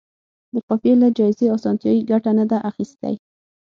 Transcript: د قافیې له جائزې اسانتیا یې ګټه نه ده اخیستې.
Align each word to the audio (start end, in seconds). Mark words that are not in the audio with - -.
د 0.53 0.55
قافیې 0.67 0.93
له 1.03 1.07
جائزې 1.17 1.45
اسانتیا 1.55 1.91
یې 1.97 2.07
ګټه 2.11 2.31
نه 2.39 2.45
ده 2.51 2.57
اخیستې. 2.69 3.13